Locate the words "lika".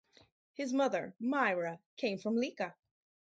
2.35-2.75